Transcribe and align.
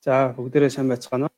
За 0.00 0.32
бүгдээрээ 0.32 0.72
сайн 0.72 0.88
байцгаана 0.88 1.28
уу? 1.28 1.36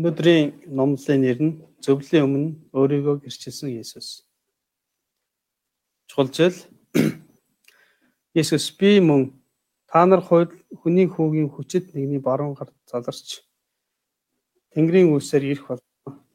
Өнөөдрийн 0.00 0.72
номлын 0.72 1.20
нэр 1.20 1.38
нь 1.44 1.60
зөвлөлийн 1.84 2.24
өмнө 2.24 2.56
өөрийгөө 2.72 3.16
гэрчилсэн 3.20 3.68
Есүс. 3.76 4.24
Чухал 6.08 6.32
зүйл 6.32 6.56
Есүс 8.40 8.72
би 8.80 8.96
мөн 9.04 9.36
та 9.92 10.08
нар 10.08 10.24
хүний 10.24 11.04
хүүгийн 11.04 11.52
хүчит 11.52 11.92
нэгний 11.92 12.16
баруун 12.24 12.56
гарт 12.56 12.72
заларч 12.88 13.44
Тэнгэрийн 14.72 15.12
үлсээр 15.12 15.44
ирэх 15.52 15.68
бол 15.68 15.84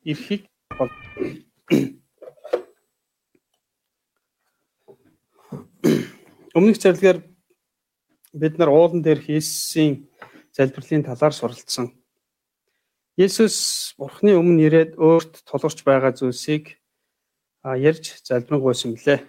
ирэхийг 0.05 0.45
бол 0.77 0.93
Өмнөх 6.57 6.77
зарлигаар 6.77 7.36
бид 8.39 8.57
нар 8.57 8.69
уулан 8.69 9.01
дээр 9.01 9.21
Есүсийн 9.25 10.07
залбирлын 10.53 11.03
талаар 11.03 11.33
суралцсан. 11.33 11.93
Есүс 13.17 13.97
Бурхны 13.97 14.37
өмнө 14.37 14.69
ирээд 14.69 14.91
өөрт 15.01 15.41
тулгарч 15.49 15.81
байгаа 15.81 16.13
зүйлсийг 16.13 16.77
ярьж 17.65 18.21
залбирanгуйсан 18.21 18.93
мөлий. 18.93 19.25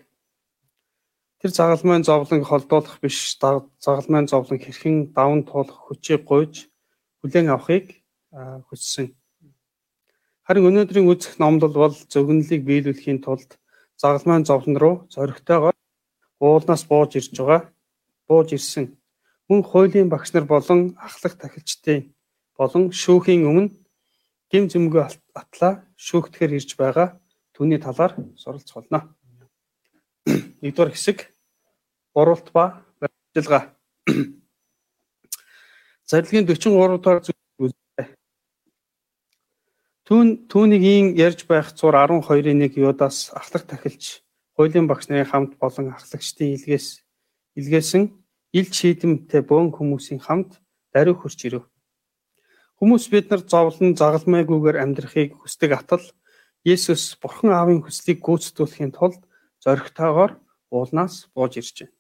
Тэр 1.40 1.50
загалмайн 1.54 2.04
зовлон 2.04 2.44
холдуулах 2.44 3.00
биш, 3.00 3.38
загалмайн 3.38 4.28
зовлон 4.28 4.58
хэрхэн 4.60 5.14
даван 5.16 5.46
туулах 5.48 5.88
хүчийг 5.88 6.28
гуйж 6.28 6.68
хүлээн 7.22 7.48
авахыг 7.48 8.02
хүссэн. 8.68 9.14
Харин 10.44 10.68
өнөөдрийн 10.68 11.06
үзэх 11.08 11.38
номлол 11.38 11.72
бол 11.72 11.94
зөвгөнлийг 11.94 12.66
биелүүлэхийн 12.66 13.22
тулд 13.22 13.56
загалмайн 13.96 14.44
зовлон 14.44 14.76
руу 14.76 14.96
зоригтойгоор 15.14 15.76
уулнаас 16.40 16.84
бууж 16.90 17.16
ирж 17.16 17.32
байгаа 17.38 17.70
бууж 18.28 18.52
ирсэн. 18.52 18.97
Мөн 19.48 19.62
хуулийн 19.64 20.10
багш 20.12 20.32
нар 20.32 20.44
болон 20.44 20.92
ахлах 21.00 21.34
тахилчдын 21.40 22.12
болон 22.58 22.92
шүүхийн 22.92 23.48
өмнө 23.48 23.72
гим 24.52 24.68
зэмгөө 24.68 25.08
атлаа 25.40 25.88
шүүхтгэр 25.96 26.52
ирж 26.58 26.76
байгаа 26.76 27.16
түүний 27.56 27.80
талаар 27.80 28.12
суралцуулна. 28.36 29.08
Нэгдүгээр 30.60 30.92
хэсэг 30.92 31.32
гурвалт 32.12 32.52
ба 32.52 32.84
барилга. 33.00 33.72
Зарилгын 36.08 36.44
43 36.44 37.00
дугаар 37.00 37.24
зүйлээ. 37.24 38.08
Түүн 40.08 40.28
түүнийг 40.48 41.16
ярьж 41.16 41.48
байх 41.48 41.72
зур 41.72 41.96
12-ын 41.96 42.68
1 42.68 42.80
Юдаас 42.80 43.32
ахлах 43.32 43.64
тахилч 43.64 44.20
хуулийн 44.56 44.88
багш 44.88 45.08
нарын 45.08 45.28
хамт 45.28 45.52
болон 45.56 45.92
ахлагчдын 45.92 46.56
илгээс 46.56 47.04
илгээсэн 47.60 48.17
ил 48.52 48.68
чийдэмтэй 48.68 49.42
бөөн 49.44 49.72
хүмүүсийн 49.76 50.20
хамт 50.24 50.60
даруй 50.92 51.14
хурч 51.18 51.40
ирэв. 51.46 51.64
Хүмүүс 52.78 53.04
бид 53.12 53.26
нар 53.28 53.42
зовлон 53.42 53.98
загалмайгүйгээр 53.98 54.80
амьдрахыг 54.80 55.34
хүсдэг 55.42 55.72
атал 55.74 56.04
Есүс 56.64 57.18
Бурхан 57.20 57.50
Аавын 57.50 57.82
хүслийг 57.82 58.22
гүйцэтгүүлэхийн 58.22 58.92
тулд 58.94 59.20
зоригтойгоор 59.62 60.38
уулнаас 60.70 61.26
бууж 61.34 61.58
иржээ. 61.58 61.90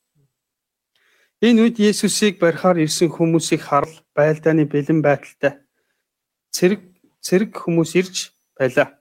Энэ 1.42 1.60
үед 1.62 1.76
Есүсийг 1.78 2.38
барихаар 2.42 2.78
ирсэн 2.82 3.10
хүмүүсийг 3.10 3.62
харал 3.62 3.94
байлдааны 4.14 4.66
бэлэн 4.66 5.02
байдалтай 5.02 5.62
цэрэг 6.50 6.82
цэрэг 7.22 7.50
хүмүүс 7.54 7.90
ирж 8.00 8.16
байлаа. 8.58 8.98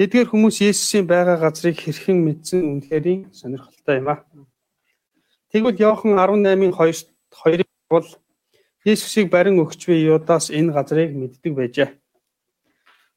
Эдгээр 0.00 0.28
хүмүүс 0.32 0.56
Есүсийн 0.64 1.06
байгаа 1.06 1.36
газрыг 1.40 1.76
хэрхэн 1.80 2.18
мэдсэн 2.24 2.60
үнэхэрийн 2.64 3.32
сонирхолтой 3.36 4.00
юм 4.00 4.08
аа. 4.12 4.24
Тэгвэл 5.54 5.78
Иохан 5.78 6.18
18-ын 6.18 6.74
2-т 6.74 7.14
2-ыг 7.30 7.70
бол 7.86 8.02
Есүсийг 8.82 9.30
барин 9.30 9.62
өгч 9.62 9.86
буй 9.86 10.02
Юдаас 10.02 10.50
энэ 10.50 10.74
газрыг 10.74 11.14
мэддэг 11.14 11.54
байжээ. 11.54 11.94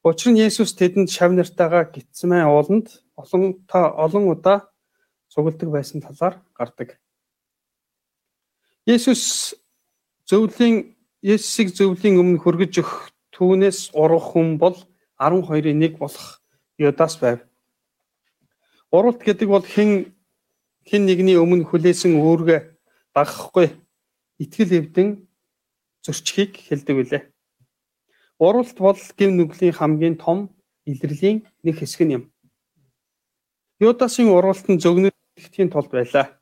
Учир 0.06 0.30
нь 0.30 0.38
Есүс 0.46 0.70
тэдэнд 0.78 1.10
шав 1.10 1.34
нартайгаа 1.34 1.90
гитсмэн 1.90 2.46
ууланд 2.46 3.02
олон 3.18 3.66
та 3.66 3.90
олон 3.90 4.30
удаа 4.30 4.70
цугладаг 5.26 5.66
байсан 5.66 5.98
талаар 5.98 6.38
гардаг. 6.54 7.02
Есүс 8.86 9.58
зөвлийн 10.22 10.94
Есүсийг 11.18 11.74
зөвлийн 11.74 12.22
өмнө 12.22 12.38
хөргөж 12.38 12.86
өгөх 12.86 13.10
түүнээс 13.34 13.98
урах 13.98 14.30
хүн 14.30 14.62
бол 14.62 14.78
12-ийн 15.18 15.82
1 15.82 15.98
болох 15.98 16.38
Юдаас 16.78 17.18
байв. 17.18 17.42
Уралт 18.94 19.26
гэдэг 19.26 19.48
бол 19.50 19.66
хэн 19.66 20.14
хэн 20.88 21.04
нэгний 21.04 21.36
өмнө 21.36 21.68
хүлээсэн 21.68 22.16
үүргээ 22.16 22.60
дагахгүй 23.12 23.76
итгэл 24.42 24.72
эвдэн 24.80 25.08
зөрчихийг 26.04 26.52
хэлдэг 26.56 26.94
билээ. 26.96 27.22
Уралт 28.40 28.78
бол 28.80 28.96
гэв 28.96 29.30
нүглийн 29.34 29.76
хамгийн 29.76 30.16
том 30.16 30.38
илэрлийн 30.88 31.44
нэг 31.64 31.76
хэсэг 31.78 32.08
юм. 32.08 32.24
Юдасын 33.78 34.32
уралт 34.32 34.64
нь 34.72 34.80
зөгнөдхийн 34.80 35.68
тулд 35.70 35.92
байлаа. 35.92 36.40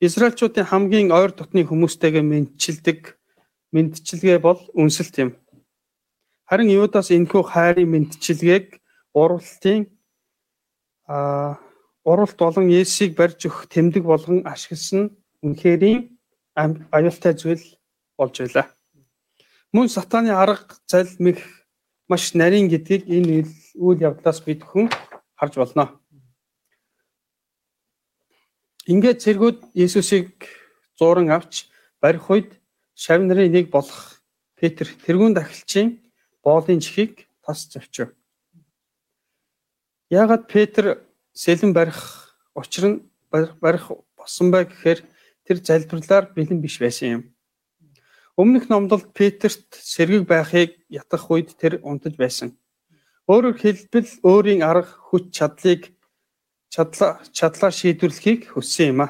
Израильчуудын 0.00 0.68
хамгийн 0.68 1.08
ойр 1.12 1.32
дотны 1.32 1.64
хүмүүстэйгээ 1.64 2.24
мэдчилдэг 2.24 3.20
мэдчилгээ 3.72 4.38
бол 4.42 4.60
үнсэлт 4.74 5.14
юм. 5.22 5.30
Харин 6.50 6.70
Юдас 6.70 7.14
энэхүү 7.14 7.42
хайрын 7.46 7.90
мэдчилгээг 7.90 8.66
уралтын 9.14 9.86
аа 11.06 11.62
уралт 12.10 12.36
болон 12.38 12.66
Есүсийг 12.68 13.14
барьж 13.14 13.46
өгөх 13.46 13.70
тэмдэг 13.70 14.02
болгон 14.02 14.42
ашигласан 14.52 15.14
үнэхэрийн 15.44 16.00
аюултай 16.90 17.34
зүйл 17.38 17.62
болж 18.18 18.34
байлаа. 18.42 18.66
Мөн 19.72 19.86
сатааны 19.88 20.34
арга 20.34 20.74
залмих 20.90 21.40
маш 22.10 22.34
нарийн 22.34 22.66
гэдгийг 22.68 23.06
энэ 23.06 23.46
үйл 23.78 24.00
явдлаас 24.02 24.42
бид 24.42 24.66
хүн 24.66 24.90
харж 25.38 25.54
болно. 25.62 26.00
Ингээд 28.90 29.22
цэргүүд 29.22 29.58
Есүсийг 29.78 30.34
зууран 30.98 31.30
авч 31.30 31.70
барих 32.02 32.26
үед 32.26 32.58
шав 32.98 33.22
нарын 33.22 33.52
нэг 33.54 33.70
болох 33.70 34.18
Петр 34.58 34.90
тэрүүн 35.06 35.38
дахилчийн 35.38 36.02
боолын 36.42 36.82
чихийг 36.82 37.30
тас 37.44 37.70
зовчив. 37.70 38.10
Яагаад 40.10 40.50
Петр 40.50 41.06
сэлэн 41.34 41.72
барих 41.72 41.98
учир 42.54 42.84
нь 42.88 42.98
барих 43.30 43.90
болсон 44.16 44.50
бай 44.50 44.64
гэхээр 44.64 45.00
тэр 45.46 45.56
залбирлаар 45.62 46.32
бэлэн 46.34 46.60
биш 46.60 46.78
байсан 46.78 47.08
юм. 47.10 47.22
Өмнөх 48.36 48.68
номдолд 48.68 49.12
Петерт 49.12 49.68
сэргийг 49.70 50.26
байхыг 50.26 50.78
ятгах 50.88 51.30
үед 51.30 51.56
тэр 51.60 51.80
унтаж 51.82 52.14
байсан. 52.16 52.56
Өөрөөр 53.28 53.56
хэлбэл 53.58 54.10
өөрийн 54.24 54.62
арга 54.62 54.90
хүч 55.10 55.30
чадлыг 55.36 55.92
чадлаа 56.70 57.20
чадлаар 57.36 57.74
шийдвэрлэхийг 57.74 58.50
хүссэн 58.54 58.86
юм 58.92 59.00
а. 59.04 59.08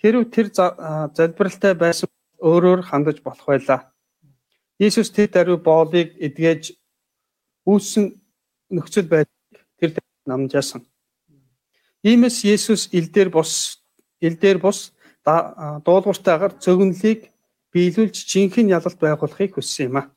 Хэрв 0.00 0.30
тэр 0.30 0.52
залбиралтай 0.52 1.74
байсан 1.74 2.08
өөрөөр 2.38 2.80
хандаж 2.84 3.18
болох 3.24 3.46
байлаа. 3.48 3.80
Иесус 4.78 5.10
тэр 5.10 5.28
даруй 5.32 5.58
боолыг 5.58 6.12
эдгэж 6.20 6.76
үүссэн 7.64 8.04
нөхцөл 8.70 9.08
байдал 9.08 9.32
тэр 9.80 9.90
намжаасан. 10.26 10.84
Иймээс 12.04 12.44
Есүс 12.44 12.92
элдээр 12.92 13.32
бус 13.32 13.80
элдээр 14.20 14.60
бус 14.60 14.92
дуулууртайгаар 15.24 16.52
зөгнөлийг 16.60 17.32
биелүүлж 17.72 18.16
жинхэнэ 18.28 18.76
ялалт 18.76 19.00
байгуулахыг 19.00 19.56
хүссэн 19.56 19.88
юм 19.88 19.96
а. 19.96 20.12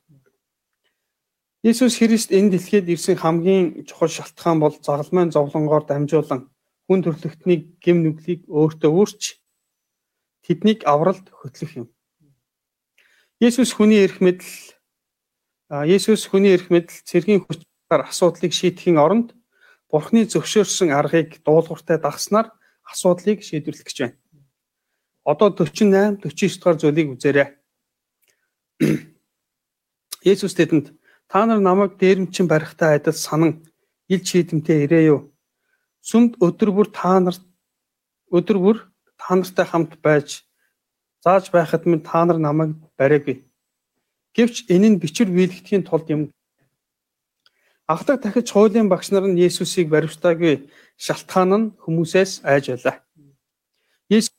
Есүс 1.64 1.96
Христ 1.96 2.28
энэ 2.28 2.52
дэлхийд 2.52 2.92
ирсэн 2.92 3.16
хамгийн 3.16 3.88
чухал 3.88 4.12
шалтгаан 4.12 4.60
бол 4.60 4.76
загалмайн 4.76 5.32
зовлонгоор 5.32 5.88
дамжуулан 5.88 6.52
хүн 6.86 7.00
төрлөختний 7.02 7.72
гэм 7.80 8.04
нүглийг 8.04 8.44
өөртөө 8.52 8.92
өөрч 8.92 9.22
тэднийг 10.44 10.84
авралд 10.84 11.32
хөтлөх 11.32 11.72
юм. 11.80 11.86
Есүс 13.40 13.72
хүний 13.72 14.04
эрх 14.04 14.20
мэдэл 14.20 14.76
Есүс 15.68 16.28
хүний 16.28 16.52
эрх 16.52 16.68
мэдэл 16.68 17.00
цэргийн 17.08 17.44
хүчээр 17.44 18.02
асуудлыг 18.08 18.52
шийдэхийн 18.52 19.00
оронд 19.00 19.37
Бурхны 19.88 20.28
зөвшөөрсөн 20.28 20.92
аргыг 20.92 21.40
дуулууртай 21.44 21.96
дагснаар 21.96 22.52
асуудлыг 22.84 23.40
шийдвэрлэх 23.40 23.88
гэж 23.88 23.98
байна. 24.00 24.16
Одоо 25.24 25.48
48 25.52 26.20
49 26.24 26.60
дугаар 26.60 26.76
зүйлийг 26.76 27.08
үзээрэй. 27.16 27.48
Есүс 30.32 30.54
тэдэнд 30.56 30.92
та 31.28 31.46
нар 31.48 31.60
намайг 31.64 31.96
дээрэмчин 31.96 32.46
барихтаа 32.48 33.00
адил 33.00 33.16
санан 33.16 33.64
ил 34.12 34.20
чийдэмтэй 34.20 34.84
ирээ 34.84 35.04
юу? 35.12 35.20
Сүмд 36.04 36.36
өдөр 36.36 36.70
бүр 36.72 36.88
та 36.92 37.20
нарт 37.20 37.44
өдөр 38.28 38.58
бүр 38.60 38.76
та 39.16 39.36
нартай 39.36 39.66
хамт 39.68 39.96
байж 40.04 40.44
зааж 41.24 41.48
байхад 41.52 41.88
минь 41.88 42.04
та 42.04 42.24
нар 42.24 42.38
намайг 42.38 42.76
бариагүй. 42.96 43.44
Гэвч 44.36 44.68
энэ 44.68 44.88
нь 44.96 45.00
бичвэр 45.00 45.32
биелэгдэхийн 45.32 45.84
тулд 45.84 46.08
юм 46.12 46.22
Анхдаг 47.88 48.20
дахиж 48.22 48.52
хуулийн 48.52 48.88
багш 48.92 49.08
нар 49.10 49.24
нь 49.24 49.40
Есүсийг 49.40 49.88
баривчтаагүй 49.88 50.68
шалтгаан 51.00 51.52
нь 51.56 51.72
хүмүүсээс 51.82 52.44
айж 52.44 52.64
байлаа. 52.68 52.96
Есүс 54.12 54.36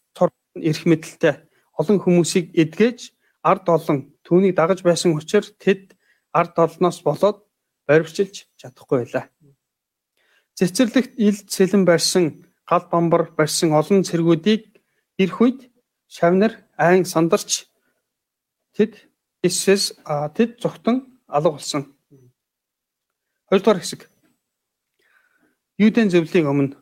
эрх 0.70 0.84
мэдэлтэй 0.86 1.36
олон 1.80 1.98
хүмүүсийг 2.04 2.54
эдгэж 2.54 3.00
ард 3.42 3.66
олон 3.76 3.98
түүнийг 4.22 4.54
дагаж 4.54 4.80
байсан 4.86 5.18
учраас 5.18 5.50
тэд 5.58 5.98
ард 6.30 6.54
олноос 6.62 7.02
болоод 7.02 7.38
баривчилж 7.88 8.36
чадахгүй 8.60 8.98
байлаа. 9.02 9.26
Цэцэрлэгт 10.54 11.14
илд 11.18 11.48
сэлэн 11.50 11.84
барьсан 11.90 12.26
гал 12.70 12.86
бамбар 12.92 13.34
барьсан 13.38 13.74
олон 13.74 14.06
цэргүүдийг 14.06 14.78
ирэх 15.18 15.38
үед 15.42 15.60
шавнар 16.06 16.54
айн 16.78 17.02
сандарч 17.02 17.66
тэд 18.76 18.94
Иесус 19.42 19.96
тэд 20.36 20.60
зүгтэн 20.62 20.98
алга 21.26 21.56
болсон. 21.56 21.96
Хоёрдугаар 23.50 23.82
хэсэг. 23.82 24.06
Юудын 25.82 26.14
зөвлөлийн 26.14 26.46
өмнө 26.46 26.78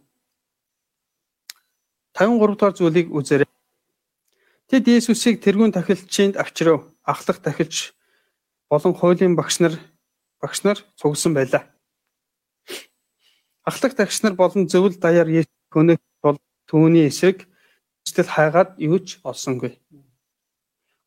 53 2.12 2.60
дугаар 2.60 2.76
зүйлийг 2.76 3.08
үзээрэй. 3.08 3.48
Тэд 4.68 4.84
Иесусыг 4.92 5.40
тэрүүн 5.40 5.72
тахилчинд 5.72 6.36
авчрав. 6.36 6.84
Ахлах 7.08 7.40
тахилч 7.40 7.96
болон 8.68 8.92
хуулийн 8.92 9.40
багш 9.40 9.64
нар 9.64 9.80
багш 10.44 10.68
нар 10.68 10.84
цугсан 11.00 11.32
байлаа. 11.32 11.64
Ахлах 13.64 13.96
тагш 13.96 14.20
нар 14.28 14.36
болон 14.36 14.68
зөвл 14.68 14.92
даяар 15.00 15.30
Есүс 15.32 15.72
өнөх 15.72 16.04
бол 16.20 16.36
түүний 16.68 17.08
эсрэг 17.08 17.48
эцэд 18.04 18.28
хайгаад 18.28 18.76
юу 18.76 19.00
ч 19.00 19.24
олсонгүй. 19.24 19.80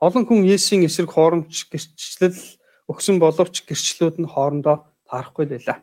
Олон 0.01 0.25
хүн 0.25 0.49
Есүсийн 0.49 0.89
эсрэг 0.89 1.13
хоромч 1.13 1.69
гэрчлэл 1.69 2.39
өгсөн 2.89 3.21
боловч 3.21 3.61
гэрчлүүд 3.69 4.25
нь 4.25 4.31
хоорондоо 4.31 4.90
таарахгүй 5.11 5.47
байлаа. 5.51 5.83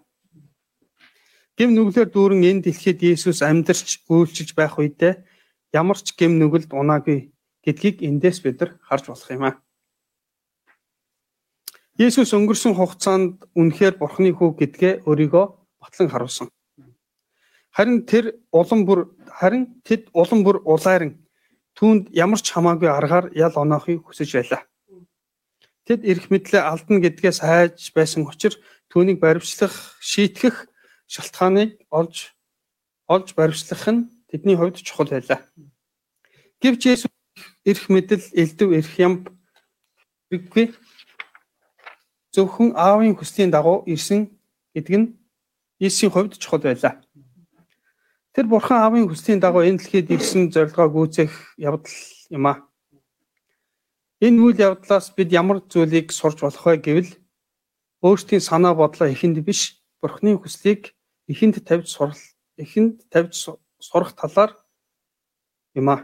Гэм 1.58 1.74
нүглээр 1.76 2.10
дүүрэн 2.14 2.44
энэ 2.50 2.64
дэлхийд 2.70 3.02
Есүс 3.04 3.42
амьдарч 3.44 4.08
үйлчилж 4.08 4.56
байх 4.56 4.80
үедээ 4.80 5.14
ямар 5.74 5.98
ч 6.00 6.16
гэм 6.16 6.40
нүгэлд 6.40 6.72
унаагүй 6.72 7.34
гэдгийг 7.66 8.06
эндээс 8.08 8.40
бид 8.46 8.62
нар 8.62 8.72
харж 8.88 9.04
болох 9.10 9.30
юм 9.36 9.44
аа. 9.44 9.56
Есүс 11.98 12.30
өнгөрсөн 12.38 12.78
хугацаанд 12.78 13.50
үнэхээр 13.58 13.98
Бурхны 13.98 14.30
хүү 14.38 14.50
гэдгээ 14.54 14.94
өөрийгөө 15.10 15.46
батлан 15.82 16.10
харуулсан. 16.14 16.48
Харин 17.74 18.06
тэр 18.06 18.38
улам 18.54 18.86
бүр 18.86 19.18
харин 19.26 19.82
тэд 19.82 20.14
улам 20.14 20.46
бүр 20.46 20.62
улайран 20.62 21.18
түүнд 21.78 22.14
ямар 22.14 22.38
ч 22.38 22.54
хамаагүй 22.54 22.90
аргаар 22.90 23.34
ял 23.34 23.54
оноохыг 23.58 24.06
хүсэж 24.06 24.30
байлаа. 24.38 24.62
Тэд 25.90 26.06
эрх 26.06 26.30
мэдлээ 26.30 26.62
алдна 26.62 27.02
гэдгээс 27.02 27.40
хайж 27.42 27.94
байсан 27.98 28.30
учраас 28.30 28.62
түүнийг 28.92 29.20
баримтлах, 29.20 29.76
шийтгэх 30.00 30.68
шалтгааныг 31.08 31.80
олж 31.90 32.36
олж 33.08 33.28
баримтлах 33.36 33.84
нь 33.88 34.08
тэдний 34.30 34.56
хувьд 34.56 34.84
чухал 34.84 35.10
байлаа. 35.12 35.40
Гэвч 36.62 36.82
Есүс 36.88 37.12
эрх 37.66 37.84
мэдэл 37.90 38.24
элдв 38.34 38.70
эрх 38.74 38.94
ям 39.00 39.14
хэрэггүй 40.30 40.66
зөвхөн 42.36 42.76
аавын 42.76 43.16
хүслийн 43.16 43.52
дагуу 43.52 43.84
ирсэн 43.88 44.28
гэдэг 44.76 44.96
нь 45.00 45.08
Есүсийн 45.80 46.12
хувьд 46.12 46.40
чухал 46.42 46.64
байлаа. 46.64 47.00
Тэр 48.34 48.46
бурхан 48.52 48.84
аавын 48.84 49.08
хүслийн 49.08 49.40
дагуу 49.40 49.64
энэ 49.64 49.80
дэлхийд 49.80 50.12
ирсэн 50.12 50.52
зорилгоо 50.52 50.88
гүйцэх 50.92 51.32
явдал 51.58 51.98
юм 52.30 52.46
а. 52.52 52.54
Энэ 54.22 54.42
үйл 54.42 54.58
явдлаас 54.58 55.14
бид 55.16 55.30
ямар 55.32 55.62
зүйлийг 55.72 56.12
сурч 56.12 56.42
болох 56.42 56.66
вэ 56.66 56.78
гэвэл 56.78 57.12
өөрсдийн 58.06 58.42
санаа 58.42 58.74
бодлоо 58.78 59.10
ихэнд 59.10 59.38
биш 59.48 59.82
бурхны 60.02 60.38
хүслийг 60.38 60.94
ихэнд 61.28 61.66
тавьж 61.66 61.88
сурал 61.90 62.22
ихэнд 62.58 63.10
тавьж 63.10 63.50
сурах 63.80 64.14
талаар 64.14 64.52
юм 65.74 65.90
а. 65.90 65.98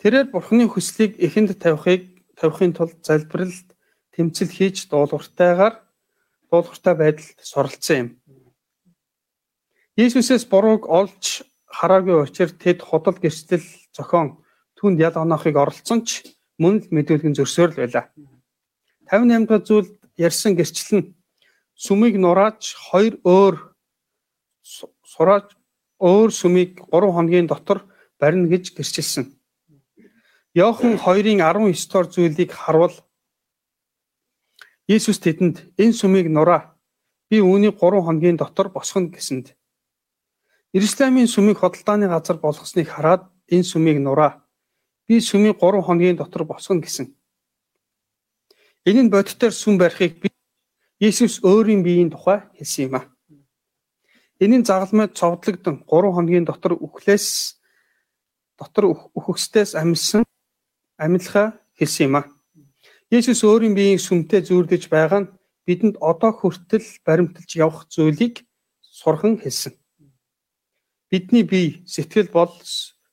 Тэрээр 0.00 0.32
бурхны 0.32 0.64
хүслийг 0.68 1.20
ихэнд 1.20 1.60
тавихыг 1.60 2.02
тавихын 2.36 2.72
тулд 2.72 2.98
залбиралд 3.04 3.68
тэмцэл 4.12 4.50
хийж 4.56 4.88
дуулууртайгаар 4.90 5.74
дуулууртай 6.50 6.94
байдалд 6.94 7.38
суралцсан 7.40 7.96
юм. 8.02 8.08
Иесусээс 9.96 10.44
бурууг 10.50 10.88
олж 10.88 11.46
хараагүй 11.68 12.16
учраас 12.26 12.54
тэд 12.58 12.82
худал 12.82 13.18
гэрчлэл 13.18 13.66
зохион 13.94 14.42
түнд 14.78 14.98
ял 15.00 15.16
оноохыг 15.18 15.56
оролцсон 15.56 16.02
ч 16.06 16.26
мөн 16.58 16.82
л 16.82 16.90
мэдүүлгэн 16.94 17.34
зөрсөөр 17.34 17.70
л 17.74 17.80
байлаа. 17.80 18.04
58 19.10 19.46
дахь 19.46 19.66
зүйл 19.68 19.88
ярьсан 20.16 20.54
гэрчлэл 20.56 20.98
нь 20.98 21.06
сүмийг 21.74 22.14
нурааж 22.18 22.74
хоёр 22.88 23.14
өөр 23.24 23.54
сурааж 25.12 25.46
өөр 25.98 26.30
сүмийг 26.30 26.82
3 26.90 27.14
хоногийн 27.16 27.46
дотор 27.46 27.86
барина 28.20 28.48
гэж 28.48 28.74
гэрчилсэн. 28.76 29.24
Йохан 30.54 30.98
2-ын 30.98 31.38
19 31.42 31.88
дугаар 31.90 32.06
зүйлийг 32.10 32.50
харвал 32.52 32.94
Иесус 34.86 35.18
тэдэнд 35.18 35.56
энэ 35.80 35.98
сүмийг 36.00 36.28
нураа 36.28 36.76
би 37.30 37.40
үүнийг 37.40 37.74
3 37.80 38.04
хоногийн 38.06 38.36
дотор 38.36 38.68
босгоно 38.68 39.08
гэсэнд 39.08 39.56
Иерусалимын 40.74 41.30
сүмийг 41.30 41.58
хөдөлтааны 41.62 42.10
газар 42.10 42.36
болгосныг 42.42 42.90
хараад 42.90 43.30
энэ 43.46 43.62
сүмийг 43.62 43.98
нураа 44.02 44.42
би 45.06 45.20
сүмийг 45.20 45.56
3 45.62 45.86
хоногийн 45.86 46.16
дотор 46.18 46.44
босгоно 46.44 46.82
гэсэн. 46.82 47.13
Энэ 48.84 49.02
нь 49.04 49.12
бодитоор 49.14 49.54
сүм 49.56 49.80
барихыг 49.80 50.20
би 50.20 50.28
Иесус 51.00 51.40
өөрийн 51.40 51.82
биеийн 51.82 52.10
тухай 52.12 52.44
хэлсэн 52.56 52.84
юм 52.86 52.94
а. 53.00 53.02
Энийн 54.44 54.64
загалмайд 54.68 55.16
цовдлогдсон 55.16 55.76
3 55.88 56.12
хоногийн 56.14 56.44
дотор 56.44 56.72
үхлээс 56.76 57.26
дотор 58.60 58.84
үхөхстээс 59.16 59.72
амьсан 59.80 60.22
амьлахаа 61.00 61.56
хэлсэн 61.80 62.04
юм 62.08 62.16
а. 62.20 62.22
Есүс 63.08 63.40
өөрийн 63.48 63.74
биеийн 63.74 64.04
сүмтэй 64.04 64.44
зүүрлэж 64.44 64.92
байгаа 64.92 65.20
нь 65.24 65.32
бидэнд 65.66 65.96
одоо 66.10 66.32
хүртэл 66.36 66.84
баримталж 67.06 67.50
явах 67.56 67.88
зүйлийг 67.88 68.44
сурхан 68.80 69.40
хэлсэн. 69.40 69.72
Бидний 71.08 71.44
бие 71.48 71.80
сэтгэл 71.88 72.28
бол 72.36 72.52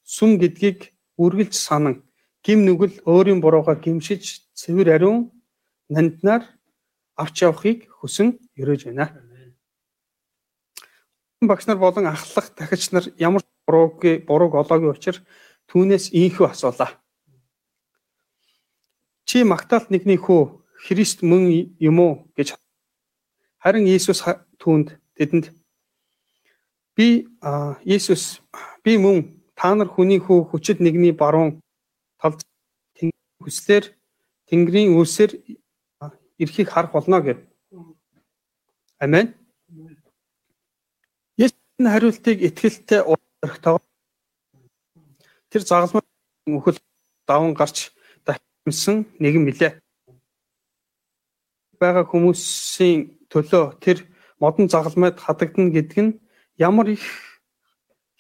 сүм 0.04 0.36
гэдгийг 0.36 0.92
үргэлж 1.16 1.56
санан 1.56 2.04
гим 2.44 2.60
нүгэл 2.68 2.96
өөрийн 3.08 3.40
бурууга 3.40 3.76
гимшиж 3.80 4.52
цэвэр 4.60 5.00
ариун 5.00 5.32
нанднаар 5.92 6.48
авч 7.20 7.44
явахыг 7.44 7.92
хүсэн 8.00 8.40
өрөөж 8.56 8.88
байна. 8.88 9.12
Багш 11.44 11.68
нар 11.68 11.78
болон 11.78 12.08
ахлах 12.08 12.48
дахиж 12.56 12.92
нар 12.96 13.06
ямар 13.20 13.44
бурууг 13.68 14.00
бурууг 14.28 14.54
олоогүй 14.56 14.96
учраас 14.96 15.22
түүнээс 15.68 16.16
ийхүү 16.16 16.48
асуулаа. 16.48 16.96
Чи 19.28 19.44
магтаалт 19.44 19.92
нэгний 19.92 20.18
хүү 20.18 20.64
Христ 20.82 21.22
мөн 21.22 21.44
юм 21.78 22.00
уу 22.00 22.14
гэж 22.36 22.58
харин 23.62 23.86
Иесус 23.86 24.26
түүнд 24.58 24.98
тэдэнд 25.18 25.54
би 26.98 27.28
Иесус 27.86 28.42
би 28.84 28.98
мөн 28.98 29.38
та 29.56 29.76
нар 29.76 29.88
хүний 29.94 30.18
хүү 30.18 30.50
хүчит 30.50 30.82
нэгний 30.82 31.14
баруун 31.14 31.62
талд 32.18 32.42
хүслэр 33.42 33.94
Тэнгэрийн 34.50 34.98
үлсээр 34.98 35.32
эрхийг 36.42 36.70
харах 36.70 36.92
болно 36.92 37.22
гэв. 37.22 37.38
Амен. 38.98 39.34
Есүсийн 41.38 41.88
хариултыг 41.94 42.38
итгэлтэй 42.48 43.02
өргөтөө 43.06 43.78
тэр 45.52 45.62
загалмай 45.62 46.04
өхөл 46.50 46.78
даван 47.30 47.54
гарч 47.54 47.94
дахимсан 48.26 49.06
нэгэн 49.22 49.46
билээ. 49.46 49.74
байгаа 51.82 52.06
хүмүүсийн 52.06 53.26
төлөө 53.34 53.82
тэр 53.82 53.98
модон 54.42 54.70
загалмайд 54.70 55.18
хадагдана 55.18 55.74
гэдг 55.74 55.98
нь 56.06 56.18
ямар 56.62 56.94
их 56.94 57.06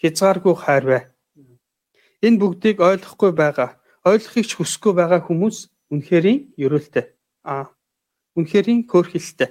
хязгааргүй 0.02 0.56
хайр 0.58 0.86
вэ? 0.90 1.00
Энэ 2.26 2.42
бүгдийг 2.42 2.82
ойлгохгүй 2.82 3.32
байгаа, 3.38 3.78
ойлгохыг 4.02 4.46
ч 4.50 4.52
хүсэхгүй 4.58 4.94
байгаа 4.98 5.22
хүмүүс 5.22 5.70
үнэхэрийн 5.94 6.58
ерөөлтэй. 6.58 7.06
Аа 7.46 7.70
үнэхэрийн 8.36 8.88
хөөрхилтэй. 8.88 9.50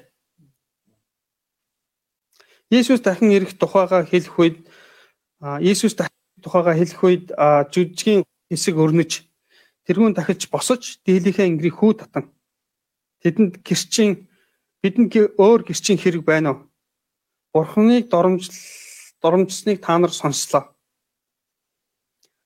Есүс 2.71 3.01
дахин 3.03 3.35
ирэх 3.35 3.59
тухайга 3.59 4.07
хэлэх 4.07 4.37
үед 4.39 4.59
Есүс 5.43 5.99
дахин 5.99 6.43
тухайга 6.43 6.73
хэлэх 6.79 7.01
үед 7.03 7.25
жүжиггийн 7.73 8.23
хэсэг 8.49 8.77
өрнөж 8.79 9.27
тэрүүн 9.85 10.15
дахиж 10.15 10.47
босож 10.53 11.03
дийлийнхээ 11.03 11.51
ингэрийг 11.51 11.77
хүү 11.77 11.93
татан 11.99 12.31
тэдэнд 13.27 13.67
гэрчин 13.67 14.31
бидэнд 14.83 15.35
өөр 15.35 15.61
гэрчин 15.67 15.99
хэрэг 15.99 16.23
байна 16.25 16.51
уу? 16.55 16.61
Бурхныг 17.53 18.07
доромжл 18.09 18.55
доромжсныг 19.21 19.83
та 19.83 19.99
нар 19.99 20.13
сонслоо. 20.15 20.71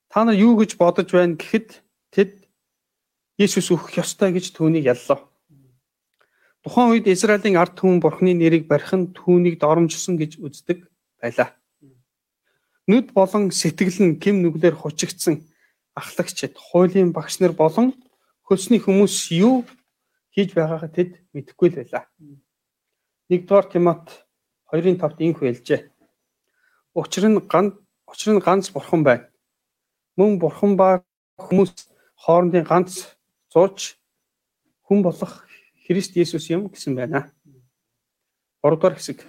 Та 0.09 0.25
нар 0.25 0.35
юу 0.35 0.57
гэж 0.57 0.81
бодож 0.81 1.12
байна 1.12 1.37
гэхэд 1.37 1.85
тэд 2.11 2.49
Есүс 3.37 3.71
өөх 3.75 3.99
ёстой 3.99 4.33
гэж 4.33 4.55
түүнийг 4.55 4.87
яллаа. 4.87 5.26
Тухайн 6.64 6.97
үед 6.97 7.06
Израилийн 7.12 7.61
ард 7.61 7.76
түмэн 7.76 8.00
Бурхны 8.00 8.33
нэрийг 8.33 8.64
барих 8.64 8.88
нь 8.97 9.12
түүнийг 9.12 9.61
доромжилсон 9.61 10.16
гэж 10.16 10.40
үздэг 10.40 10.88
байлаа. 11.21 11.52
Нүд 12.88 13.12
болон 13.12 13.52
сэтгэл 13.52 14.00
нь 14.00 14.16
гим 14.16 14.40
нүглэр 14.40 14.73
хучигдсан 14.73 15.44
ахлагчид, 15.92 16.56
хуулийн 16.56 17.12
багш 17.12 17.44
нар 17.44 17.52
болон 17.52 17.92
хөлсний 18.49 18.80
хүмүүс 18.80 19.28
юу 19.37 19.68
хийж 20.33 20.56
байгаагаа 20.56 20.88
тэд 20.88 21.21
мэдэхгүй 21.37 21.68
л 21.68 21.78
байлаа. 21.85 22.09
1-р 23.28 23.64
Тимот 23.68 24.25
2-ын 24.73 24.97
5-т 24.97 25.21
инх 25.21 25.44
байлжээ. 25.44 25.80
Учир 26.97 27.28
нь 27.28 27.44
ганц 27.44 27.76
учир 28.09 28.33
нь 28.33 28.40
ганц 28.40 28.73
бурхан 28.73 29.04
байна. 29.04 29.28
Мөн 30.16 30.40
бурхан 30.40 30.80
ба 30.80 31.04
хүмүүс 31.37 31.92
хоорондын 32.25 32.64
ганц 32.64 33.04
зууч 33.52 34.00
хүн 34.88 35.04
болох 35.04 35.44
Христ 35.85 36.17
Есүс 36.17 36.49
юм 36.49 36.73
гэсэн 36.73 36.97
байна. 36.97 37.31
3 38.64 38.76
дугаар 38.76 38.97
хэсэг. 38.97 39.21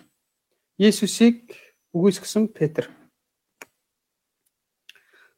Есүсийг 0.80 1.52
үгүйсгэсэн 1.92 2.48
Петр. 2.56 2.88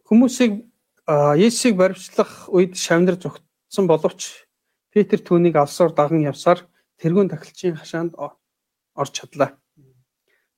Хүмүүсийг 0.06 0.62
Есүсийг 1.10 1.76
баривчлах 1.76 2.46
үед 2.54 2.78
шавнар 2.78 3.18
зүгтсэн 3.18 3.90
боловч 3.90 4.46
Петр 4.94 5.18
түүнийг 5.18 5.58
алсуур 5.58 5.98
даган 5.98 6.22
явсаар 6.22 6.62
тэрүүн 7.02 7.34
тахилчийн 7.34 7.78
хашаанд 7.82 8.14
орж 8.18 9.12
чадлаа. 9.14 9.58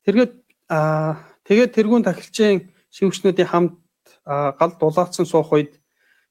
Тэргээд 0.04 0.34
тэгээд 1.48 1.72
тэрүүн 1.76 2.04
тахилчийн 2.04 2.72
шивгчнүүдийн 2.92 3.48
хамт 3.48 3.80
гал 4.26 4.74
дулаацсан 4.76 5.24
суух 5.24 5.56
үед 5.56 5.80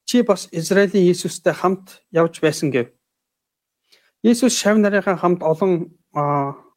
чи 0.04 0.20
бас 0.20 0.48
Израилийн 0.52 1.08
Есүстэй 1.08 1.52
хамт 1.52 2.04
явж 2.12 2.40
байсан 2.44 2.68
гэв. 2.68 2.97
Есүс 4.22 4.54
шав 4.58 4.76
нарынхаа 4.78 5.16
хамт 5.16 5.42
олон 5.42 5.94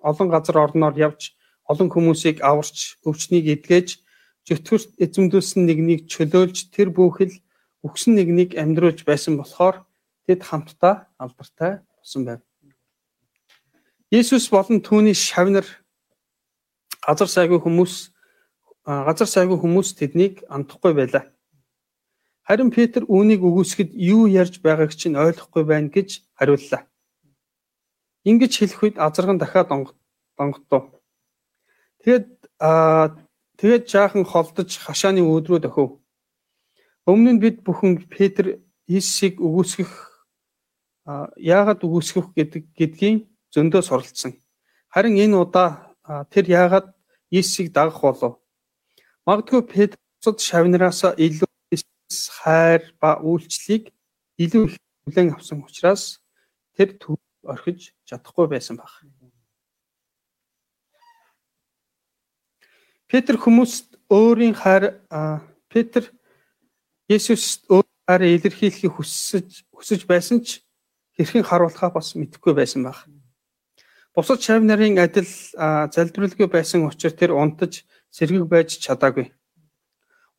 олон 0.02 0.28
газар 0.30 0.58
орноор 0.58 0.96
явж 0.98 1.34
олон 1.66 1.90
хүмүүсийг 1.90 2.42
аварч 2.46 3.02
өвчнийг 3.02 3.46
эдгэж 3.50 3.98
зүтгэрт 4.46 4.90
эзэмдүүлсэн 5.02 5.66
нэгнийг 5.66 6.06
чөлөөлж 6.06 6.70
тэр 6.70 6.94
бүхэл 6.94 7.34
өгсөн 7.82 8.14
нэгнийг 8.18 8.54
амьдруулж 8.62 9.02
байсан 9.10 9.38
болохоор 9.42 9.86
тэд 10.30 10.42
хамтдаа 10.46 11.10
алдартай 11.18 11.82
болсон 11.98 12.22
байв. 12.26 12.42
Есүс 14.14 14.46
болон 14.54 14.82
түүний 14.86 15.18
шавнар 15.18 15.66
газар 17.02 17.30
сайгүй 17.30 17.58
хүмүүс 17.58 18.14
газар 18.86 19.30
сайгүй 19.30 19.58
хүмүүс 19.58 19.98
тэднийг 19.98 20.46
андахгүй 20.46 20.94
байлаа. 20.94 21.26
Харин 22.46 22.70
Петр 22.70 23.06
үүнийг 23.06 23.42
үгүйсгэд 23.42 23.94
юу 23.98 24.30
ярьж 24.30 24.62
байгааг 24.62 24.94
чинь 24.94 25.18
ойлгохгүй 25.18 25.64
байна 25.66 25.90
гэж 25.90 26.22
хариуллаа. 26.38 26.91
Ингэж 28.24 28.54
хэлэх 28.58 28.82
үед 28.84 28.98
азарган 29.02 29.38
дахиад 29.42 29.70
донготов. 30.38 30.94
Тэгээд 32.06 32.28
тэгээд 33.58 33.84
жаахан 33.90 34.26
холдож 34.26 34.70
хашааны 34.78 35.22
өөдрөө 35.26 35.60
дөхөв. 35.66 35.98
Өмнө 37.10 37.32
нь 37.34 37.42
бид 37.42 37.66
бүхэн 37.66 38.06
Петр 38.10 38.62
Иесийг 38.86 39.42
үгүйсгэх 39.42 39.92
яагаад 41.38 41.82
үгүйсгэх 41.82 42.34
гэдэг 42.38 42.64
гэдгийн 42.78 43.18
зөндөө 43.54 43.82
суралцсан. 43.82 44.38
Харин 44.94 45.18
энэ 45.18 45.38
удаа 45.42 45.96
тэр 46.30 46.46
яагаад 46.46 46.94
Иесийг 47.34 47.74
дагах 47.74 48.02
болов? 48.02 48.38
Магадгүй 49.26 49.62
Петрцод 49.66 50.38
шавнараас 50.42 51.02
илүү 51.18 51.50
хайр 52.42 52.82
ба 53.02 53.18
үйлчлэлийг 53.22 53.94
илүү 54.38 54.64
их 54.68 54.76
хүлээн 55.06 55.34
авсан 55.34 55.64
учраас 55.66 56.22
тэр 56.76 56.98
төв 57.02 57.18
орхиж 57.44 57.94
чадахгүй 58.06 58.48
байсан 58.48 58.78
баг. 58.78 58.92
Петр 63.08 63.36
хүмүүст 63.36 64.00
өөрийн 64.10 64.56
хайр 64.56 65.02
Петр 65.68 66.12
Есүс 67.12 67.66
хайр 68.08 68.22
илэрхийлэхийг 68.24 68.96
хүсэж 68.96 69.68
хүсэж 69.76 70.08
байсан 70.08 70.40
ч 70.46 70.64
хэрхэн 71.18 71.44
харуулхаа 71.44 71.92
бас 71.92 72.16
мэдэхгүй 72.16 72.54
байсан 72.56 72.88
баг. 72.88 73.04
Бусад 74.16 74.40
шав 74.44 74.64
нарын 74.64 75.00
адил 75.00 75.28
залбиралгүй 75.92 76.48
байсан 76.48 76.88
учраас 76.88 77.16
тэр 77.16 77.32
унтаж 77.36 77.84
сэргэг 78.12 78.48
байж 78.48 78.80
чадаагүй. 78.80 79.32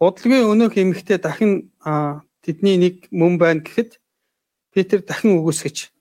Удалгүй 0.01 0.41
өнөөх 0.45 0.77
эмэгтэй 0.77 1.19
дахин 1.21 1.73
тэдний 2.45 2.77
нэг 2.77 3.09
мөн 3.13 3.39
байна 3.41 3.65
гэхэд 3.65 4.01
Петр 4.73 5.01
дахин 5.01 5.41
үгүйсгэж 5.41 5.93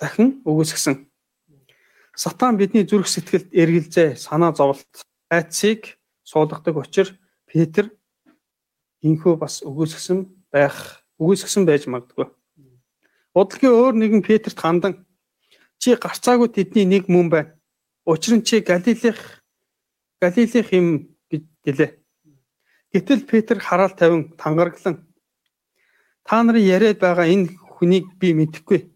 дахин 0.00 0.40
үгүйсгсэн. 0.46 1.06
Сатан 2.14 2.56
бидний 2.58 2.86
зүрх 2.86 3.06
сэтгэлд 3.06 3.54
эргэлзээ, 3.54 4.18
санаа 4.18 4.54
зовлт, 4.54 5.06
айцыг 5.30 5.98
суулгадаг 6.24 6.76
учраас 6.76 7.14
Петр 7.46 7.90
инхүү 9.02 9.38
бас 9.38 9.62
өгөөсгсөн 9.62 10.26
байх 10.52 11.04
өгөөсгсөн 11.18 11.64
байж 11.66 11.86
магадгүй. 11.86 12.26
Удалгүй 13.34 13.70
өөр 13.70 13.94
нэгэн 13.94 14.22
Петрт 14.26 14.58
хандан 14.58 15.06
чи 15.78 15.94
гарцаагүй 15.94 16.50
тэдний 16.50 16.84
нэг 16.84 17.06
мөн 17.08 17.30
байна. 17.30 17.54
Учир 18.04 18.36
нь 18.36 18.44
чи 18.44 18.60
Галилех 18.60 19.44
Галилех 20.20 20.68
юм 20.74 21.14
гэж 21.30 21.42
гэлээ. 21.64 21.90
Гэтэл 22.92 23.22
Петр 23.30 23.58
хараал 23.60 23.94
тавин 23.94 24.34
тангараглан 24.34 25.06
та 26.26 26.42
нарын 26.42 26.64
яриад 26.66 26.98
байгаа 26.98 27.30
энэ 27.30 27.54
хүнийг 27.56 28.18
би 28.18 28.34
мэдэхгүй. 28.34 28.90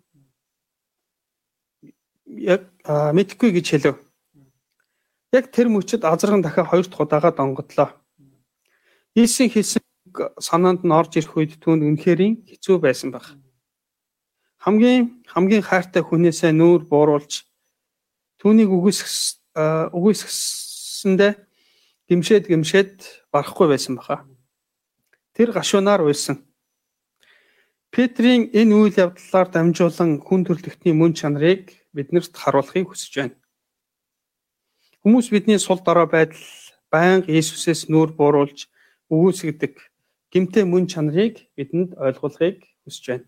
Яг 2.39 2.69
мэдэхгүй 2.87 3.53
гэж 3.53 3.67
хэлв. 3.71 3.97
Яг 5.33 5.49
тэр 5.53 5.69
мөчөд 5.69 6.05
азарган 6.05 6.43
дахиад 6.43 6.69
хоёр 6.69 6.87
дахь 6.87 7.01
удаага 7.01 7.31
донгодлоо. 7.33 7.89
Иесийн 9.15 9.51
хэлсэн 9.53 9.83
санаанд 10.41 10.85
нь 10.85 10.93
орж 10.93 11.17
ирэх 11.17 11.37
үед 11.37 11.53
түүнд 11.61 11.85
үнэхэрийн 11.85 12.45
хэцүү 12.49 12.77
байсан 12.81 13.13
баг. 13.13 13.37
Хамгийн 14.61 15.25
хамгийн 15.27 15.65
хайртай 15.65 16.03
хүнээсээ 16.05 16.53
нүүр 16.53 16.85
бууруулж 16.89 17.45
түүнийг 18.41 18.71
үгүйсгс 18.71 19.43
үгүйсгсэндээ 19.97 21.33
гимшээд 22.09 22.45
гимшээд 22.49 22.93
барахгүй 23.33 23.69
байсан 23.69 23.97
баха. 23.97 24.25
Тэр 25.33 25.53
гашуунаар 25.53 26.05
уйлсан. 26.05 26.45
Петрийн 27.93 28.49
энэ 28.57 28.73
үйл 28.73 28.97
явдлаар 28.97 29.49
дамжуулан 29.53 30.17
хүн 30.25 30.49
төрлөختний 30.49 30.97
мөн 30.97 31.13
чанарыг 31.13 31.77
биднэрт 31.93 32.33
харуулахыг 32.33 32.89
хүсэж 32.89 33.13
байна. 33.21 33.37
Хүмүүс 35.05 35.29
бидний 35.29 35.61
сул 35.61 35.81
дорой 35.85 36.09
байдал 36.09 36.41
байнга 36.89 37.29
Иесусээс 37.29 37.93
нүүр 37.93 38.17
бууруулж 38.17 38.73
өгөөсгдөг 39.13 39.77
гимтэй 40.33 40.65
мөн 40.65 40.89
чанарыг 40.89 41.53
бидэнд 41.53 41.93
ойлгуулахыг 42.01 42.65
хүсэж 42.89 43.05
байна. 43.13 43.27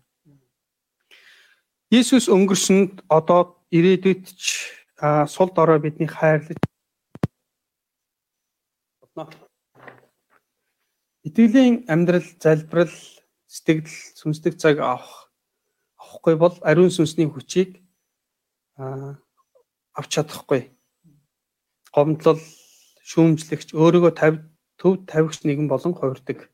Иесус 1.93 2.25
өнгөрсөнд 2.33 3.05
одоо 3.05 3.61
ирээдүйд 3.69 4.23
ч 4.33 4.73
сул 5.29 5.53
дорой 5.53 5.77
бидний 5.77 6.09
хайрлаж 6.09 6.57
Итгэлийн 11.25 11.85
амьдрал, 11.87 12.25
залбирал, 12.41 12.93
сэтгэл, 13.55 13.87
сүнслэг 14.19 14.59
цаг 14.59 14.83
авах 14.83 15.31
авахгүй 16.01 16.35
бол 16.35 16.55
ариун 16.69 16.91
сүнсний 16.91 17.27
хүчийг 17.31 17.79
авч 19.95 20.09
чадахгүй 20.11 20.75
гомдлол, 21.95 22.41
шүүмжлэгч, 23.07 23.71
өөрийгөө 23.71 24.11
төв 24.75 24.93
тавигч 25.07 25.47
нэгэн 25.47 25.71
болон 25.71 25.95
хувирдаг. 25.95 26.51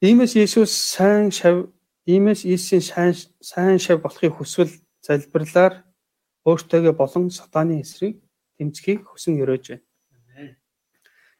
Иймээс 0.00 0.32
Иесус 0.40 0.72
сайн 0.72 1.28
шав, 1.28 1.68
иймээс 2.08 2.48
Иесийн 2.48 2.80
сайн 2.80 3.12
сайн 3.44 3.76
шав 3.76 4.00
болохыг 4.00 4.32
хүсвэл 4.40 4.72
залбирлаар 5.04 5.84
өөртөөгөө 6.48 6.94
болон 6.96 7.28
сатаны 7.28 7.84
эсрэг 7.84 8.16
тэмцэхийг 8.56 9.04
хүсэн 9.04 9.36
өрөөж 9.44 9.64
байна. 9.76 10.56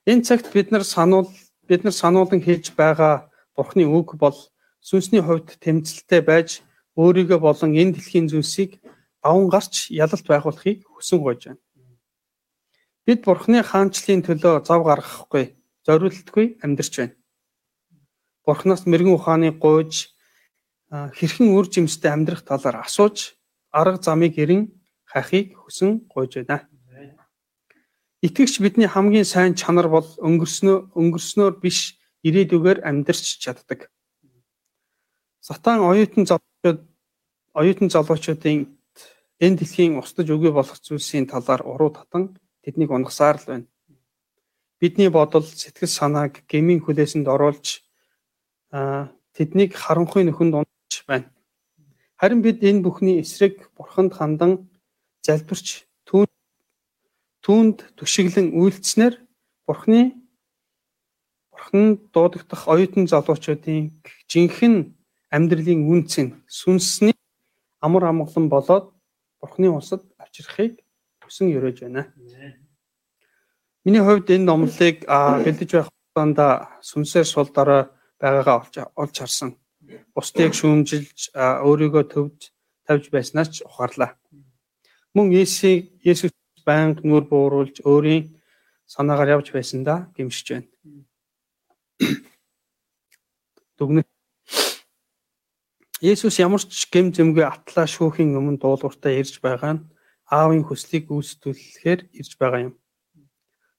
Энэ 0.05 0.23
цагт 0.29 0.53
бид 0.53 0.69
нар 0.71 0.85
сануул 0.85 1.33
бид 1.69 1.85
нар 1.85 1.95
сануулan 1.95 2.41
хийж 2.43 2.75
байгаа 2.77 3.31
Бурхны 3.57 3.85
үг 3.85 4.17
бол 4.17 4.37
сүнсний 4.81 5.23
хувьд 5.23 5.61
тэмцэлтэй 5.63 6.21
байж 6.25 6.49
өөрийгөө 6.97 7.39
болон 7.39 7.73
энэ 7.77 7.95
дэлхийн 7.95 8.29
зүйлсийг 8.29 8.81
даван 9.23 9.49
гарч 9.49 9.89
ялалт 9.91 10.27
байгуулахыг 10.27 10.83
хүсэн 10.89 11.19
гойж 11.23 11.41
байна. 11.47 11.63
Бид 13.07 13.21
Бурхны 13.27 13.63
хаанчлалын 13.63 14.23
төлөө 14.27 14.65
зав 14.67 14.81
гаргахгүй, 14.83 15.45
зориултгүй 15.87 16.47
амьдарч 16.65 16.93
байна. 16.99 17.15
Бурхнаас 18.47 18.83
мэрэгэн 18.87 19.15
ухааны 19.15 19.51
гуйж 19.55 20.11
хэрхэн 20.91 21.55
үр 21.55 21.67
жимстэй 21.71 22.11
амьдрах 22.11 22.43
талаар 22.43 22.83
асууж 22.83 23.39
арга 23.71 24.03
замыг 24.03 24.35
эрен 24.43 24.83
хахыг 25.07 25.55
хүсэн 25.63 26.11
гуйж 26.11 26.43
байна. 26.43 26.72
Итгэгч 28.23 28.63
бидний 28.63 28.87
хамгийн 28.87 29.27
сайн 29.27 29.59
чанар 29.59 29.91
бол 29.91 30.07
өнгөрснөө 30.23 30.95
өнгөрснөөр 30.95 31.59
биш 31.59 31.99
ирээдүгээр 32.23 32.87
амьдарч 32.87 33.43
чаддаг. 33.43 33.91
Сатан 35.43 35.83
оюутан 35.83 36.31
залуучууд 36.31 36.81
оюутан 37.59 37.89
залуучуудын 37.91 38.79
энэ 39.43 39.59
дэлхийн 39.59 39.99
устдаж 39.99 40.31
өгөө 40.31 40.55
болох 40.55 40.79
зүйлсийн 40.79 41.27
талаар 41.27 41.67
уруу 41.67 41.91
татан 41.91 42.39
тэднийг 42.63 42.95
унгасаар 42.95 43.43
л 43.43 43.47
байна. 43.51 43.67
Бидний 44.79 45.11
бодол, 45.11 45.43
сэтгэл 45.43 45.91
санааг 45.91 46.47
гмийн 46.47 46.79
хүлээсэнд 46.79 47.27
оруулж 47.27 47.83
тэднийг 49.35 49.75
харанхуй 49.75 50.23
нөхөнд 50.23 50.63
унаж 50.63 50.95
байна. 51.11 51.27
Харин 52.23 52.39
бид 52.47 52.63
энэ 52.63 52.87
бүхний 52.87 53.19
эсрэг 53.19 53.75
бурханд 53.75 54.15
хандан 54.15 54.71
залбирч 55.27 55.91
түүнд 57.43 57.99
түшиглэн 57.99 58.55
үйлцснээр 58.55 59.15
бурхны 59.67 60.15
бурхан 61.51 61.99
дуудагдах 62.15 62.69
оюутан 62.71 63.07
залуучуудын 63.11 63.99
жинхэнэ 64.31 64.91
амьдралын 65.35 65.83
үнцэн 65.91 66.29
сүнсний 66.47 67.15
амар 67.83 68.05
амгалан 68.11 68.47
болоод 68.49 68.95
бурхны 69.41 69.69
усад 69.75 70.03
авчрахыг 70.23 70.79
хүсэн 71.27 71.51
өрөөж 71.57 71.79
байна. 71.83 72.07
Миний 73.85 74.03
хувьд 74.03 74.31
энэ 74.31 74.47
номлыг 74.47 74.97
бэлдэж 75.07 75.71
байх 75.75 75.89
хугацаанд 75.91 76.39
сүнсээр 76.87 77.27
сул 77.27 77.51
дараа 77.51 77.91
байгаагаа 78.23 78.91
олж 79.03 79.15
харсан. 79.19 79.59
Бусдыг 80.15 80.55
шүүмжилж 80.55 81.35
өөрийгөө 81.67 82.05
төвж 82.07 82.55
тавьж 82.87 83.11
байснаас 83.11 83.49
ч 83.51 83.57
ухаарлаа. 83.67 84.15
Мөн 85.15 85.35
Есүс 85.35 86.31
байнга 86.67 87.03
нүур 87.05 87.25
бууруулж 87.31 87.83
өөрийн 87.85 88.25
санаагаар 88.87 89.41
явж 89.41 89.53
байсандаа 89.53 89.99
гимшиж 90.17 90.47
байна. 90.53 90.69
Дүгнэх 93.79 94.07
Есүс 96.03 96.43
ямар 96.43 96.59
ч 96.59 96.91
гэм 96.91 97.15
зэмгүй 97.15 97.47
атлаа 97.47 97.87
шүүхийн 97.87 98.35
өмнө 98.35 98.59
дуулууртаа 98.59 99.15
ирж 99.15 99.39
байгаа 99.39 99.79
нь 99.79 99.87
аавын 100.27 100.67
хүслийг 100.67 101.07
гүйцэтгүүлэхээр 101.07 102.01
ирж 102.11 102.33
байгаа 102.43 102.61
юм. 102.67 102.75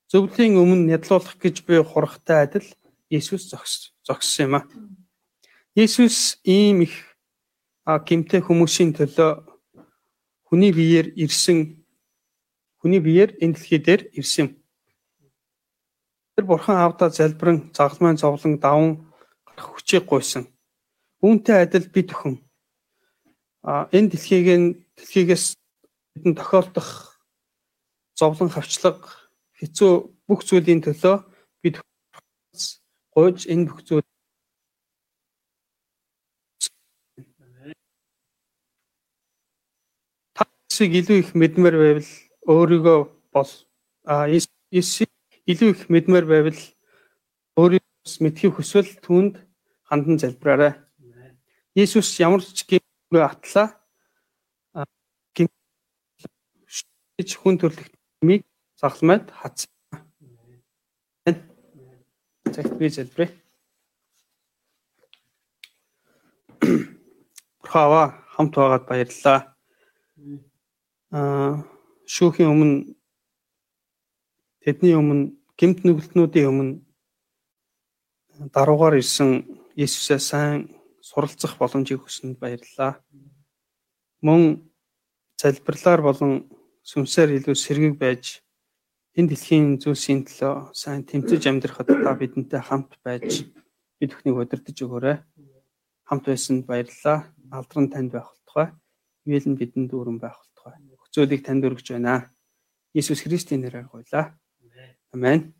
Зөвлөлийн 0.08 0.56
өмнө 0.56 0.88
нядлуулах 0.88 1.36
гэж 1.36 1.68
буй 1.68 1.84
хурахтай 1.84 2.48
адил 2.48 2.68
Есүс 3.12 3.52
зогссон 4.08 4.44
юм 4.48 4.54
а. 4.56 4.62
Есүс 5.76 6.40
ийм 6.48 6.88
их 6.88 6.96
гимтэй 7.84 8.40
хүмүүсийн 8.40 8.96
төлөө 8.96 9.44
хүний 10.48 10.72
биеэр 10.72 11.12
ирсэн 11.20 11.83
хүний 12.84 13.00
биеэр 13.00 13.40
энэ 13.40 13.56
дэлхий 13.56 13.80
дээр 13.80 14.02
ирсэн 14.12 14.44
юм. 14.44 14.50
Тэр 16.36 16.46
бурхан 16.52 16.76
аавда 16.84 17.08
залбирэн 17.08 17.72
загалмайн 17.72 18.20
зовлон 18.20 18.60
даван 18.60 19.08
гарах 19.48 19.72
хүчийг 19.72 20.04
гуйсан. 20.04 20.52
Үүнтэй 21.24 21.64
адил 21.64 21.88
бид 21.88 22.12
өхөн 22.12 22.44
а 23.64 23.88
энэ 23.96 24.12
дэлхийг 24.12 24.48
дэлхийгээс 25.00 25.56
бидэн 26.12 26.36
тохиолдох 26.36 27.16
зовлон 28.20 28.52
хавчлага 28.52 29.08
хэцүү 29.56 29.92
бүх 30.28 30.44
зүйлийн 30.44 30.84
төлөө 30.84 31.16
бид 31.64 31.80
гуйж 33.16 33.48
энэ 33.48 33.72
бүх 33.72 33.80
зүйл 33.88 34.04
Есүсийг 40.74 41.06
илүү 41.06 41.18
их 41.22 41.30
мэдмээр 41.38 41.76
байвал 41.78 42.10
өөрийгөө 42.48 43.00
бол 43.34 43.52
а 44.04 44.28
Есүсийг 44.28 45.10
илүү 45.48 45.70
их 45.72 45.82
мэдмээр 45.90 46.26
байвал 46.28 46.62
өөрийгөө 47.56 48.20
мэдхийг 48.24 48.54
хүсвэл 48.56 48.92
түнд 49.00 49.40
хандан 49.88 50.20
залбираарай. 50.20 50.76
Есүс 51.76 52.20
ямар 52.20 52.44
ч 52.44 52.68
гэмгүй 52.68 53.24
атлаа 53.24 53.80
гэж 57.18 57.30
хүн 57.38 57.58
төрлөх 57.62 57.88
миг 58.22 58.44
загламайд 58.82 59.32
хатсан. 59.32 59.70
Цагт 62.54 62.74
би 62.78 62.90
залбирая. 62.90 63.32
Бурхава 67.62 68.04
хамт 68.36 68.54
байгаад 68.56 68.86
баярлалаа. 68.90 69.40
Аа 71.14 71.73
шүүхийн 72.14 72.52
өмнө 72.54 72.78
тэдний 74.62 74.94
өмнө 74.94 75.34
гемт 75.58 75.82
нүгэлтнүүдийн 75.82 76.50
өмнө 76.52 76.76
даруугаар 78.54 79.02
ирсэн 79.02 79.32
Есүсээ 79.74 80.22
сайн 80.22 80.70
суралцах 81.02 81.58
боломжийг 81.58 82.06
өгсөнд 82.06 82.38
баярлалаа. 82.38 83.02
Мөн 84.22 84.70
залбирлаар 85.42 86.02
болон 86.06 86.46
сүнсээр 86.86 87.42
илүү 87.42 87.58
сэргийг 87.58 87.98
байж 87.98 88.46
энэ 89.18 89.34
дэлхийн 89.34 89.82
зүйлсийн 89.82 90.22
төлөө 90.30 90.70
сайн 90.78 91.02
тэмцэж 91.10 91.50
амьдрахад 91.50 91.90
та 91.90 92.14
бидэнтэй 92.14 92.62
хамт 92.62 92.94
байж 93.02 93.50
бид 93.98 94.14
бүхнийг 94.14 94.38
удирдах 94.38 94.78
өгөөрэй. 94.86 95.18
Хамт 96.06 96.24
байсанд 96.30 96.70
баярлалаа. 96.70 97.34
Алдран 97.50 97.90
танд 97.90 98.14
байх 98.14 98.30
болтугай. 98.30 98.70
Ивэл 99.26 99.50
нь 99.50 99.58
бидэнд 99.58 99.90
дүүрэн 99.90 100.22
байх 100.22 100.38
Хөцөлийг 101.14 101.46
танд 101.46 101.62
өргөж 101.62 101.94
байна. 101.94 102.34
Иесус 102.98 103.22
Христийн 103.22 103.62
нэрээр 103.62 103.86
гуйлаа. 103.86 104.34
Амен. 105.14 105.54